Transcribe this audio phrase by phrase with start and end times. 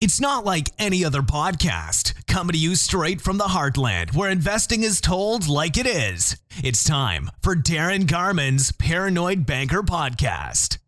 [0.00, 4.82] It's not like any other podcast, coming to you straight from the heartland where investing
[4.82, 6.38] is told like it is.
[6.64, 10.78] It's time for Darin Garman's Paranoid Banker Podcast.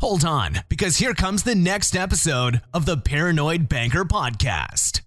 [0.00, 5.02] Hold on, because here comes the next episode of the Paranoid Banker Podcast.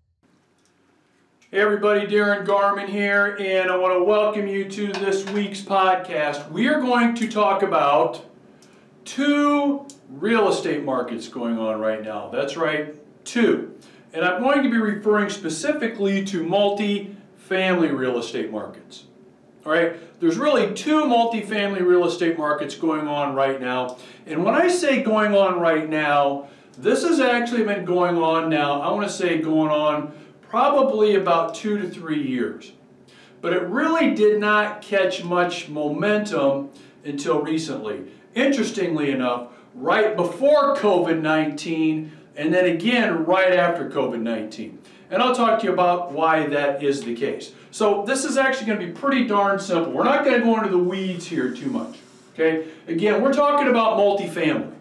[1.50, 6.52] Hey everybody, Darin Garman here, and I want to welcome you to this week's podcast.
[6.52, 8.24] We are going to talk about
[9.06, 12.30] two real estate markets going on right now.
[12.30, 12.94] That's right,
[13.26, 13.76] two.
[14.14, 19.06] And I'm going to be referring specifically to multi-family real estate markets.
[19.66, 23.98] All right, there's really two multi-family real estate markets going on right now.
[24.26, 26.48] And when I say going on right now,
[26.78, 31.56] this has actually been going on now, I want to say going on probably about
[31.56, 32.74] two to three years.
[33.42, 36.70] But it really did not catch much momentum
[37.04, 38.04] until recently.
[38.34, 44.80] Interestingly enough, right before COVID 19, and then again right after COVID 19.
[45.12, 47.52] And I'll talk to you about why that is the case.
[47.72, 49.92] So, this is actually going to be pretty darn simple.
[49.92, 51.98] We're not going to go into the weeds here too much.
[52.34, 52.68] Okay?
[52.88, 54.74] Again, we're talking about multifamily.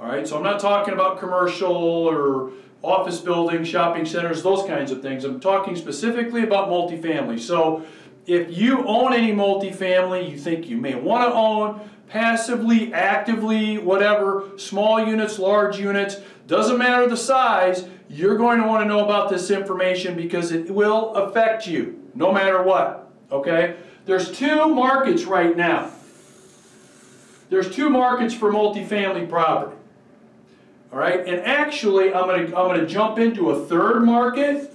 [0.00, 4.90] All right, so I'm not talking about commercial or office buildings, shopping centers, those kinds
[4.90, 5.24] of things.
[5.24, 7.38] I'm talking specifically about multifamily.
[7.38, 7.84] So,
[8.26, 14.50] if you own any multifamily you think you may want to own, passively, actively, whatever,
[14.56, 16.16] small units, large units,
[16.50, 20.68] doesn't matter the size, you're going to want to know about this information because it
[20.68, 23.08] will affect you no matter what.
[23.30, 23.76] Okay?
[24.04, 25.92] There's two markets right now.
[27.50, 29.76] There's two markets for multifamily property.
[30.92, 31.20] All right?
[31.20, 34.74] And actually, I'm going to I'm going to jump into a third market,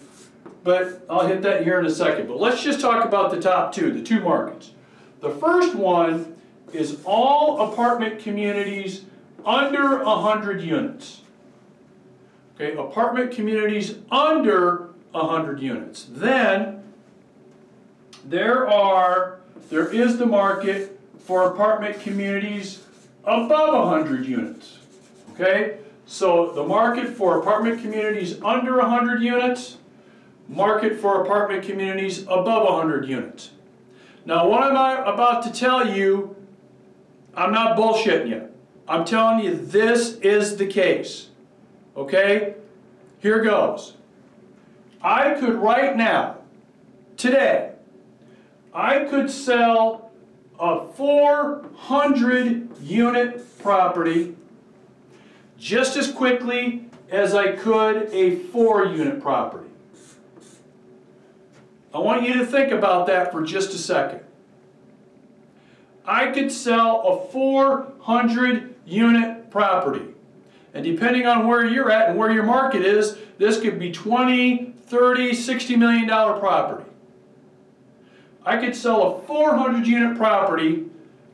[0.64, 2.28] but I'll hit that here in a second.
[2.28, 4.72] But let's just talk about the top two, the two markets.
[5.20, 6.38] The first one
[6.72, 9.04] is all apartment communities
[9.46, 11.22] under 100 units.
[12.56, 16.08] Okay, apartment communities under 100 units.
[16.10, 16.84] Then
[18.24, 19.40] there are
[19.70, 22.84] there is the market for apartment communities
[23.24, 24.78] above 100 units.
[25.34, 25.78] Okay?
[26.06, 29.78] So the market for apartment communities under 100 units,
[30.48, 33.52] market for apartment communities above 100 units.
[34.26, 36.36] Now what am I about to tell you,
[37.36, 38.50] I'm not bullshitting you.
[38.88, 41.30] I'm telling you this is the case.
[41.96, 42.56] Okay?
[43.20, 43.96] Here goes.
[45.02, 46.38] I could right now,
[47.18, 47.72] today,
[48.74, 50.12] I could sell
[50.60, 54.36] a 400 unit property
[55.58, 59.70] just as quickly as I could a four unit property.
[61.94, 64.22] I want you to think about that for just a second.
[66.06, 70.14] I could sell a 400 unit property.
[70.76, 74.74] And depending on where you're at and where your market is, this could be 20,
[74.86, 76.88] 30, 60 million dollar property.
[78.46, 80.86] I could sell a 400 unit property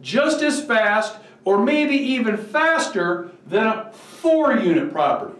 [0.02, 5.40] just as fast or maybe even faster than a four unit property.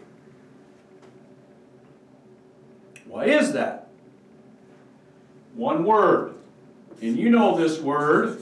[3.06, 3.88] Why is that?
[5.54, 6.34] One word,
[7.02, 8.42] and you know this word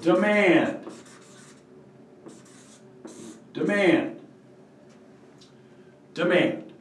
[0.00, 0.80] demand.
[3.54, 4.20] Demand.
[6.12, 6.72] Demand.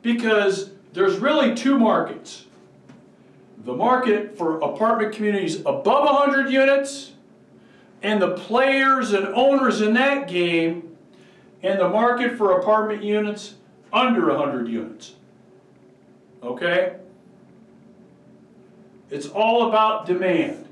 [0.00, 2.46] Because there's really two markets
[3.64, 7.12] the market for apartment communities above 100 units
[8.02, 10.96] and the players and owners in that game
[11.62, 13.54] and the market for apartment units
[13.92, 15.14] under 100 units.
[16.42, 16.96] Okay?
[19.10, 20.66] It's all about demand.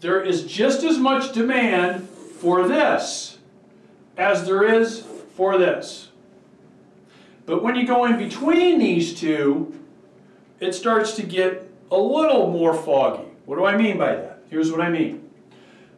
[0.00, 3.38] There is just as much demand for this
[4.16, 6.08] as there is for this.
[7.44, 9.78] But when you go in between these two,
[10.60, 13.28] it starts to get a little more foggy.
[13.44, 14.42] What do I mean by that?
[14.50, 15.30] Here's what I mean.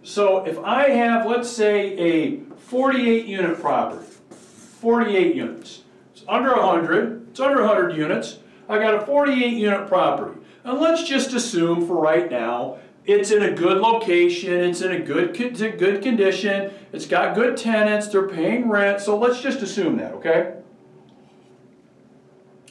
[0.02, 5.82] So if I have, let's say, a 48 unit property, 48 units,
[6.12, 8.38] it's under 100, it's under 100 units,
[8.68, 10.38] I got a 48 unit property.
[10.64, 12.78] And let's just assume for right now,
[13.08, 18.08] it's in a good location, it's in a good, good condition, it's got good tenants,
[18.08, 20.52] they're paying rent, so let's just assume that, okay?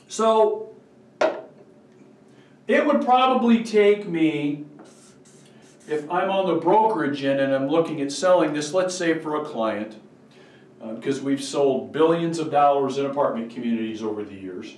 [0.07, 0.75] So,
[2.67, 4.65] it would probably take me
[5.87, 9.41] if I'm on the brokerage end and I'm looking at selling this, let's say for
[9.41, 9.95] a client,
[10.83, 14.75] uh, because we've sold billions of dollars in apartment communities over the years,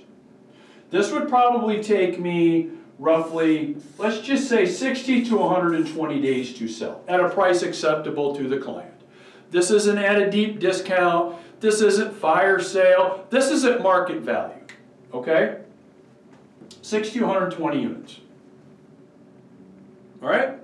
[0.90, 7.02] this would probably take me roughly, let's just say 60 to 120 days to sell
[7.08, 8.94] at a price acceptable to the client.
[9.50, 11.36] This isn't at a deep discount.
[11.60, 13.26] This isn't fire sale.
[13.30, 14.54] This isn't market value.
[15.12, 15.56] Okay?
[16.82, 18.20] 6,220 units.
[20.22, 20.58] All right?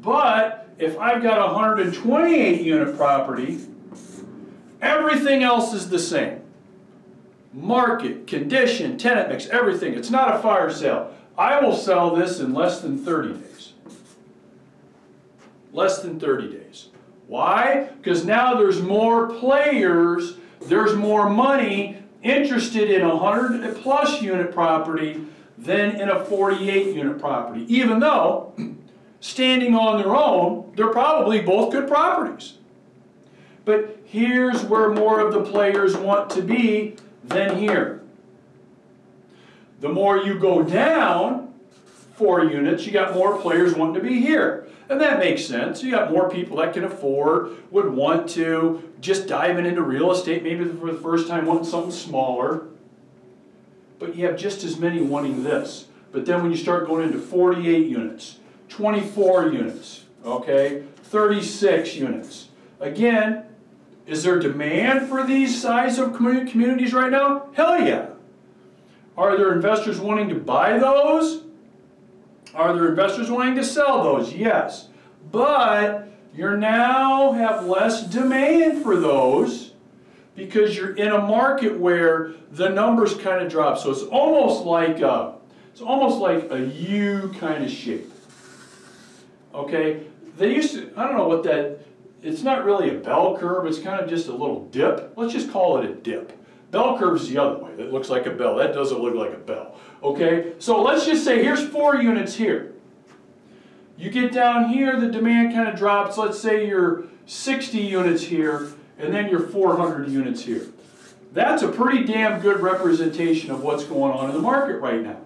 [0.00, 3.60] But if I've got a 128 unit property,
[4.80, 6.39] everything else is the same.
[7.52, 9.94] Market, condition, tenant mix, everything.
[9.94, 11.12] It's not a fire sale.
[11.36, 13.72] I will sell this in less than 30 days.
[15.72, 16.88] Less than 30 days.
[17.26, 17.88] Why?
[17.96, 25.24] Because now there's more players, there's more money interested in a 100 plus unit property
[25.56, 28.52] than in a 48 unit property, even though
[29.20, 32.54] standing on their own, they're probably both good properties.
[33.64, 38.02] But here's where more of the players want to be than here.
[39.80, 41.54] The more you go down
[42.14, 44.66] four units, you got more players wanting to be here.
[44.90, 45.82] And that makes sense.
[45.82, 50.42] You got more people that can afford, would want to, just diving into real estate,
[50.42, 52.64] maybe for the first time wanting something smaller.
[53.98, 55.86] But you have just as many wanting this.
[56.12, 58.38] But then when you start going into 48 units,
[58.68, 62.48] 24 units, okay, 36 units.
[62.80, 63.44] Again,
[64.10, 67.48] is there demand for these size of communities right now?
[67.52, 68.08] Hell yeah.
[69.16, 71.44] Are there investors wanting to buy those?
[72.52, 74.32] Are there investors wanting to sell those?
[74.32, 74.88] Yes.
[75.30, 79.74] But you now have less demand for those
[80.34, 83.78] because you're in a market where the numbers kind of drop.
[83.78, 85.34] So it's almost like a,
[85.70, 88.10] it's almost like a U kind of shape.
[89.54, 90.04] Okay,
[90.36, 91.78] they used to, I don't know what that,
[92.22, 95.12] it's not really a bell curve, it's kind of just a little dip.
[95.16, 96.36] Let's just call it a dip.
[96.70, 98.56] Bell curve's the other way, that looks like a bell.
[98.56, 99.76] That doesn't look like a bell.
[100.02, 102.74] Okay, so let's just say here's four units here.
[103.98, 106.16] You get down here, the demand kind of drops.
[106.16, 110.66] Let's say you're 60 units here, and then you're 400 units here.
[111.32, 115.20] That's a pretty damn good representation of what's going on in the market right now.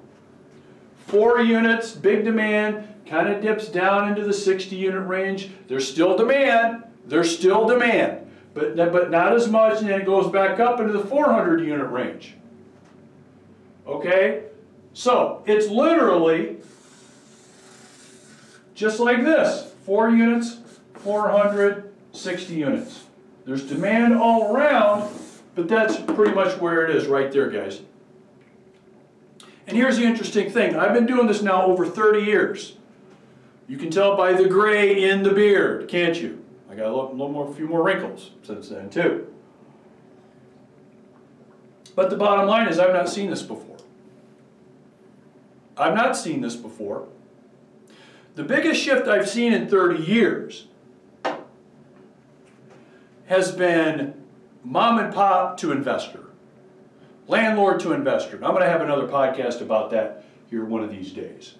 [1.06, 5.50] Four units, big demand, kind of dips down into the 60 unit range.
[5.68, 6.84] There's still demand.
[7.06, 8.30] There's still demand.
[8.54, 11.90] But, but not as much, and then it goes back up into the 400 unit
[11.90, 12.34] range.
[13.86, 14.44] Okay?
[14.92, 16.58] So, it's literally
[18.74, 19.72] just like this.
[19.84, 20.58] Four units,
[21.00, 23.04] 460 units.
[23.44, 25.12] There's demand all around,
[25.54, 27.82] but that's pretty much where it is right there, guys.
[29.66, 30.76] And here's the interesting thing.
[30.76, 32.76] I've been doing this now over 30 years.
[33.66, 36.44] You can tell by the gray in the beard, can't you?
[36.70, 39.32] I got a little, more, a few more wrinkles since then too.
[41.94, 43.76] But the bottom line is I've not seen this before.
[45.76, 47.08] I've not seen this before.
[48.34, 50.66] The biggest shift I've seen in 30 years
[53.26, 54.14] has been
[54.64, 56.24] mom and pop to investor,
[57.28, 58.36] landlord to investor.
[58.36, 61.54] I'm going to have another podcast about that here one of these days.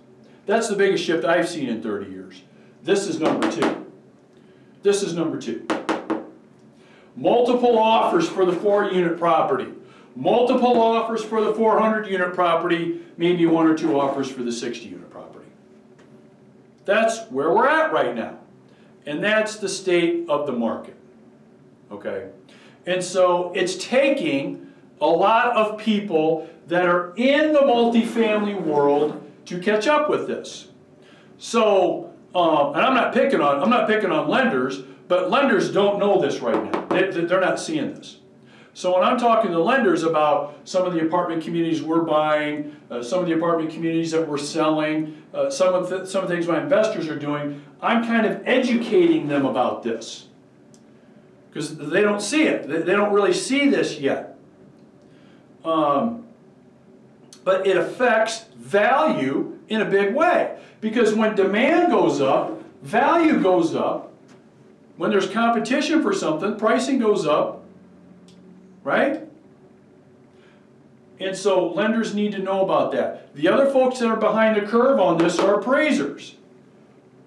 [0.47, 2.43] That's the biggest shift I've seen in 30 years.
[2.83, 3.87] This is number two.
[4.83, 5.67] This is number two.
[7.17, 9.69] Multiple offers for the four unit property.
[10.17, 14.87] Multiple offers for the 400 unit property, maybe one or two offers for the 60
[14.87, 15.49] unit property.
[16.85, 18.39] That's where we're at right now.
[19.07, 20.97] And that's the state of the market.
[21.91, 22.29] Okay?
[22.87, 24.64] And so it's taking
[25.05, 30.69] a lot of people that are in the multifamily world to catch up with this.
[31.37, 35.99] So, um, and I'm not picking on I'm not picking on lenders, but lenders don't
[35.99, 36.87] know this right now.
[36.87, 38.19] They, they're not seeing this.
[38.73, 43.03] So when I'm talking to lenders about some of the apartment communities we're buying, uh,
[43.03, 46.35] some of the apartment communities that we're selling, uh, some of the, some of the
[46.35, 50.27] things my investors are doing, I'm kind of educating them about this
[51.51, 52.67] because they don't see it.
[52.67, 54.34] They, they don't really see this yet.
[55.65, 56.27] Um,
[57.45, 60.59] but it affects value in a big way.
[60.81, 64.13] Because when demand goes up, value goes up.
[64.97, 67.65] When there's competition for something, pricing goes up,
[68.85, 69.23] right?
[71.19, 73.35] And so lenders need to know about that.
[73.35, 76.37] The other folks that are behind the curve on this are appraisers.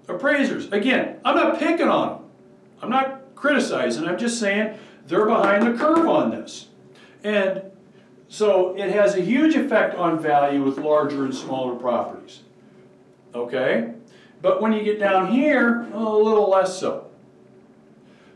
[0.08, 0.72] Appraisers.
[0.72, 2.24] Again, I'm not picking on them.
[2.80, 4.06] I'm not criticizing.
[4.06, 6.68] I'm just saying they're behind the curve on this.
[7.24, 7.62] And
[8.28, 12.40] so it has a huge effect on value with larger and smaller properties.
[13.34, 13.94] Okay?
[14.42, 17.06] But when you get down here, a little less so.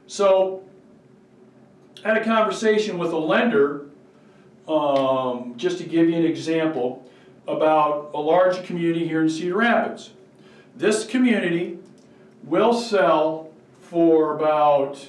[0.07, 0.65] So,
[2.05, 3.87] I had a conversation with a lender,
[4.67, 7.09] um, just to give you an example,
[7.47, 10.11] about a large community here in Cedar Rapids.
[10.77, 11.79] This community
[12.45, 15.07] will sell for about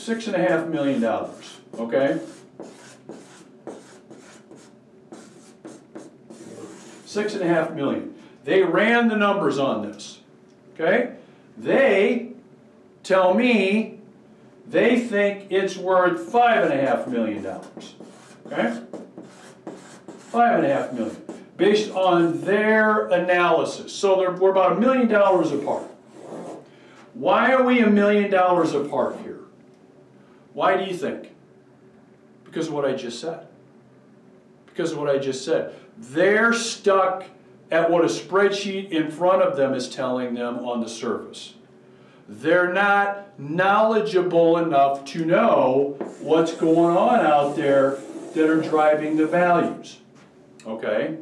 [0.00, 2.18] six and a half million dollars, okay?
[7.04, 8.14] Six and a half million.
[8.44, 10.20] They ran the numbers on this,
[10.74, 11.16] okay?
[11.58, 12.32] They
[13.02, 13.98] tell me
[14.66, 17.94] they think it's worth five and a half million dollars,
[18.46, 18.80] okay?
[20.18, 21.16] Five and a half million,
[21.58, 23.92] based on their analysis.
[23.92, 25.84] So we're about a million dollars apart.
[27.12, 29.29] Why are we a million dollars apart here?
[30.52, 31.34] Why do you think?
[32.44, 33.46] Because of what I just said.
[34.66, 35.74] Because of what I just said.
[35.96, 37.24] They're stuck
[37.70, 41.54] at what a spreadsheet in front of them is telling them on the surface.
[42.28, 47.98] They're not knowledgeable enough to know what's going on out there
[48.34, 49.98] that are driving the values.
[50.66, 51.16] Okay?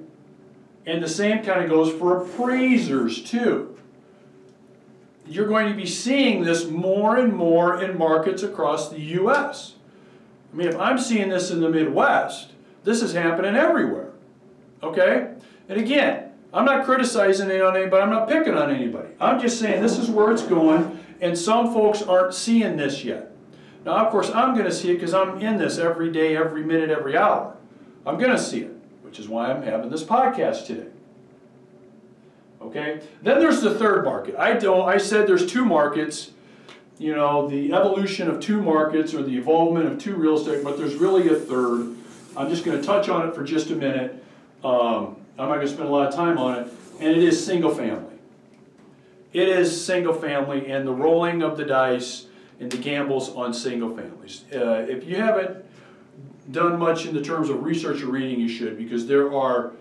[0.87, 3.78] And the same kind of goes for appraisers too.
[5.29, 9.75] You're going to be seeing this more and more in markets across the US.
[10.53, 12.53] I mean, if I'm seeing this in the Midwest,
[12.85, 14.13] this is happening everywhere.
[14.83, 15.35] Okay?
[15.69, 19.11] And again, I'm not criticizing anybody, I'm not picking on anybody.
[19.21, 23.33] I'm just saying this is where it's going, and some folks aren't seeing this yet.
[23.85, 26.65] Now, of course, I'm going to see it because I'm in this every day, every
[26.65, 27.55] minute, every hour.
[28.07, 30.89] I'm going to see it, which is why I'm having this podcast today.
[32.61, 33.01] Okay?
[33.23, 34.37] Then there's the third market.
[34.37, 36.33] I don't I said there's two markets,
[36.99, 40.77] you know, the evolution of two markets or the evolvement of two real estate, but
[40.77, 41.97] there's really a third.
[42.37, 44.25] I'm just going to touch on it for just a minute.
[44.65, 47.45] Um, I'm not going to spend a lot of time on it, and it is
[47.45, 48.17] single family.
[49.33, 52.27] It is single family and the rolling of the dice
[52.61, 54.45] and the gambles on single families.
[54.53, 55.65] Uh, if you haven't
[56.51, 59.73] done much in the terms of research or reading, you should, because there are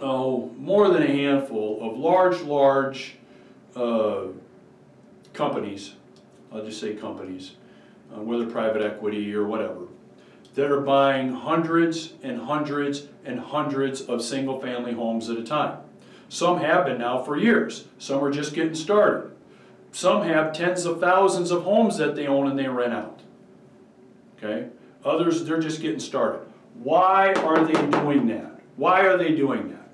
[0.00, 3.16] oh, more than a handful of large, large
[3.76, 4.24] uh,
[5.32, 5.94] companies,
[6.52, 7.52] I'll just say companies,
[8.14, 9.86] uh, whether private equity or whatever,
[10.54, 15.78] that are buying hundreds and hundreds and hundreds of single family homes at a time.
[16.28, 19.32] Some have been now for years, some are just getting started.
[19.92, 23.20] Some have tens of thousands of homes that they own and they rent out.
[24.36, 24.68] Okay?
[25.04, 26.42] Others, they're just getting started.
[26.74, 28.60] Why are they doing that?
[28.76, 29.87] Why are they doing that?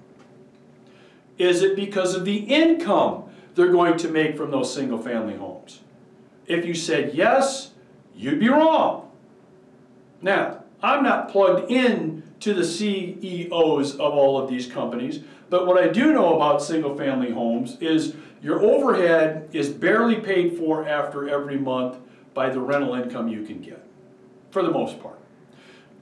[1.39, 3.25] Is it because of the income
[3.55, 5.81] they're going to make from those single family homes?
[6.47, 7.71] If you said yes,
[8.15, 9.11] you'd be wrong.
[10.23, 15.83] Now, I'm not plugged in to the CEOs of all of these companies, but what
[15.83, 21.29] I do know about single family homes is your overhead is barely paid for after
[21.29, 21.97] every month
[22.35, 23.83] by the rental income you can get,
[24.51, 25.19] for the most part.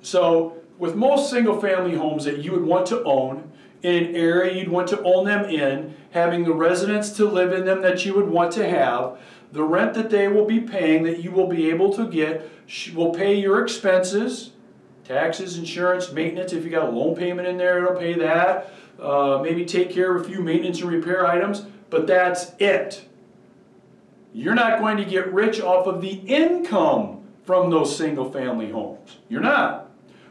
[0.03, 3.52] So, with most single family homes that you would want to own,
[3.83, 7.65] in an area you'd want to own them in, having the residents to live in
[7.65, 9.19] them that you would want to have,
[9.53, 12.49] the rent that they will be paying that you will be able to get
[12.95, 14.53] will pay your expenses,
[15.05, 16.53] taxes, insurance, maintenance.
[16.53, 18.73] If you got a loan payment in there, it'll pay that.
[19.01, 23.07] Uh, maybe take care of a few maintenance and repair items, but that's it.
[24.33, 29.19] You're not going to get rich off of the income from those single family homes.
[29.29, 29.91] You're not.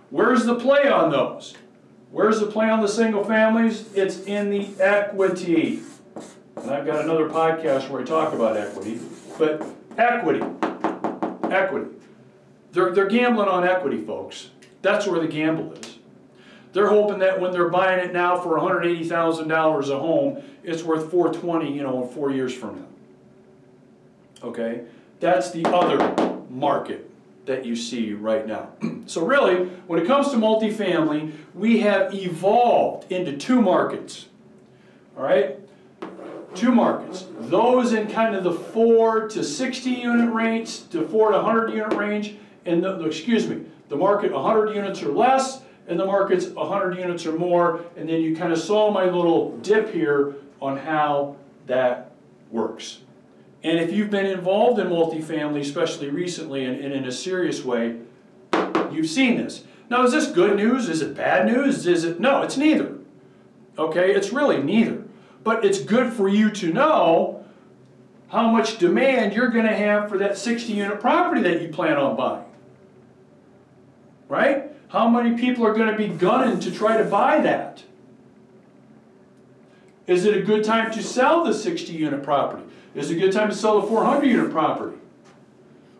[0.09, 1.55] Where's the play on those?
[2.11, 3.93] Where's the play on the single families?
[3.93, 5.81] It's in the equity.
[6.57, 8.99] And I've got another podcast where I talk about equity.
[9.39, 9.65] But
[9.97, 10.43] equity.
[11.49, 11.89] Equity.
[12.73, 14.49] They're, they're gambling on equity, folks.
[14.81, 15.99] That's where the gamble is.
[16.73, 21.73] They're hoping that when they're buying it now for $180,000 a home, it's worth 420,
[21.73, 24.47] you know, in four years from now.
[24.47, 24.83] Okay?
[25.19, 25.97] That's the other
[26.49, 27.10] market
[27.45, 28.69] that you see right now.
[29.05, 34.27] so really, when it comes to multifamily, we have evolved into two markets.
[35.17, 35.57] All right?
[36.53, 37.27] Two markets.
[37.39, 41.93] Those in kind of the 4 to 60 unit range, to 4 to 100 unit
[41.93, 46.97] range, and the, excuse me, the market 100 units or less, and the market's 100
[46.97, 51.35] units or more, and then you kind of saw my little dip here on how
[51.67, 52.11] that
[52.51, 52.99] works.
[53.63, 57.97] And if you've been involved in multifamily, especially recently and, and in a serious way,
[58.91, 59.63] you've seen this.
[59.89, 60.89] Now, is this good news?
[60.89, 61.85] Is it bad news?
[61.85, 62.41] Is it no?
[62.41, 62.95] It's neither.
[63.77, 65.03] Okay, it's really neither.
[65.43, 67.45] But it's good for you to know
[68.29, 71.97] how much demand you're going to have for that 60 unit property that you plan
[71.97, 72.45] on buying.
[74.29, 74.71] Right?
[74.87, 77.83] How many people are going to be gunning to try to buy that?
[80.07, 82.63] Is it a good time to sell the 60 unit property?
[82.93, 84.97] Is it a good time to sell the 400 unit property?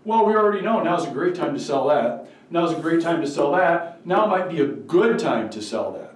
[0.04, 2.30] Well, we already know now's a great time to sell that.
[2.50, 4.06] Now's a great time to sell that.
[4.06, 6.16] Now might be a good time to sell that.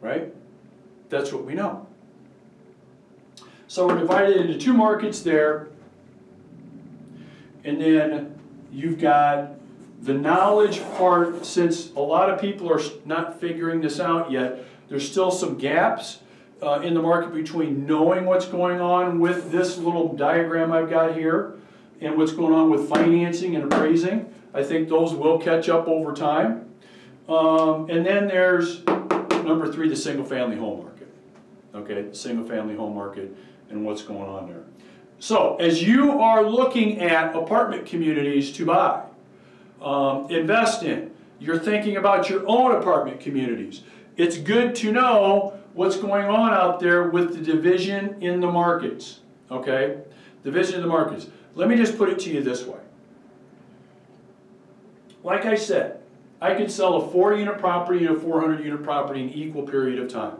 [0.00, 0.32] Right?
[1.10, 1.86] That's what we know.
[3.66, 5.68] So we're divided into two markets there.
[7.64, 8.38] And then
[8.72, 9.54] you've got
[10.02, 15.08] the knowledge part, since a lot of people are not figuring this out yet, there's
[15.08, 16.20] still some gaps
[16.62, 21.14] uh, in the market between knowing what's going on with this little diagram I've got
[21.14, 21.54] here
[22.00, 24.32] and what's going on with financing and appraising.
[24.54, 26.70] I think those will catch up over time.
[27.28, 31.08] Um, and then there's number three, the single family home market.
[31.74, 33.34] Okay, single family home market
[33.70, 34.62] and what's going on there.
[35.18, 39.04] So, as you are looking at apartment communities to buy,
[39.80, 43.82] um, invest in, you're thinking about your own apartment communities.
[44.16, 49.20] It's good to know what's going on out there with the division in the markets.
[49.50, 49.98] Okay?
[50.44, 51.26] Division in the markets.
[51.54, 52.78] Let me just put it to you this way.
[55.22, 56.00] Like I said,
[56.40, 60.00] I could sell a 4 unit property and a 400 unit property in equal period
[60.00, 60.36] of time.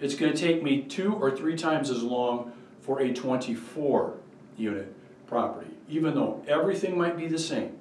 [0.00, 4.14] It's going to take me two or three times as long for a 24
[4.56, 4.94] unit
[5.26, 7.78] property, even though everything might be the same.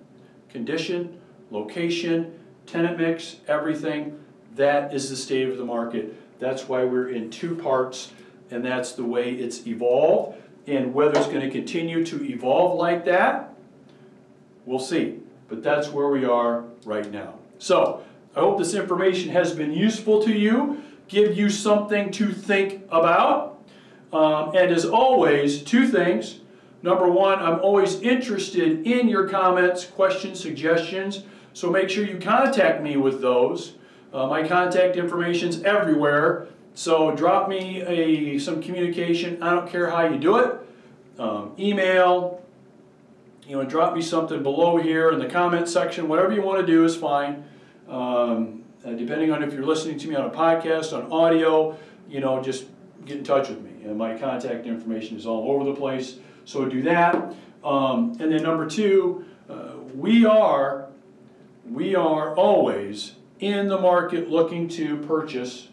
[0.50, 1.20] Condition,
[1.52, 4.20] location, tenant mix, everything,
[4.56, 6.16] that is the state of the market.
[6.40, 8.12] That's why we're in two parts,
[8.52, 10.38] and that's the way it's evolved.
[10.68, 13.54] And whether it's going to continue to evolve like that,
[14.66, 15.20] we'll see.
[15.48, 17.36] But that's where we are right now.
[17.60, 18.04] So,
[18.36, 23.64] I hope this information has been useful to you, give you something to think about.
[24.12, 26.40] Um, and as always, two things.
[26.82, 31.24] Number one, I'm always interested in your comments, questions, suggestions.
[31.54, 33.74] So make sure you contact me with those.
[34.14, 36.48] Uh, my contact information's everywhere.
[36.74, 39.42] So drop me a some communication.
[39.42, 40.60] I don't care how you do it.
[41.18, 42.42] Um, email,
[43.48, 46.08] you know, drop me something below here in the comment section.
[46.08, 47.46] Whatever you want to do is fine.
[47.88, 51.78] Um, uh, depending on if you're listening to me on a podcast, on audio,
[52.10, 52.66] you know, just
[53.06, 53.72] get in touch with me.
[53.84, 56.18] And my contact information is all over the place.
[56.46, 57.34] So do that.
[57.64, 60.88] Um, and then number two, uh, we are
[61.70, 65.70] we are always in the market looking to purchase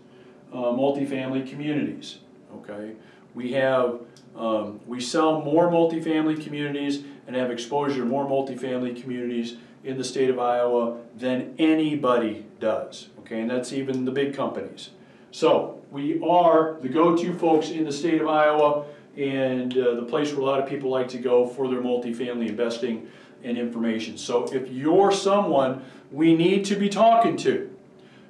[0.52, 2.18] uh, multifamily communities.
[2.56, 2.92] Okay,
[3.34, 4.00] we have
[4.36, 10.04] um, we sell more multifamily communities and have exposure to more multifamily communities in the
[10.04, 13.08] state of Iowa than anybody does.
[13.20, 14.90] Okay, and that's even the big companies.
[15.30, 18.84] So we are the go-to folks in the state of Iowa
[19.16, 22.48] and uh, the place where a lot of people like to go for their multifamily
[22.48, 23.10] investing
[23.44, 24.18] and information.
[24.18, 27.74] So if you're someone we need to be talking to,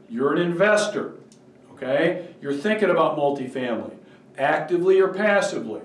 [0.08, 1.14] you're an investor,
[1.72, 2.28] okay?
[2.40, 3.94] You're thinking about multifamily,
[4.38, 5.80] actively or passively.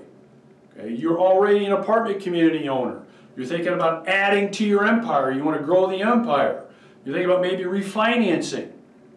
[0.78, 0.94] Okay?
[0.94, 3.02] You're already an apartment community owner.
[3.36, 5.32] You're thinking about adding to your empire.
[5.32, 6.66] You want to grow the empire.
[7.06, 8.72] You're thinking about maybe refinancing,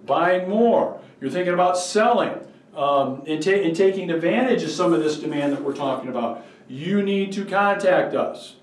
[0.06, 1.00] buying more.
[1.20, 2.34] You're thinking about selling
[2.76, 6.44] um, and, ta and taking advantage of some of this demand that we're talking about.
[6.68, 8.56] You need to contact us.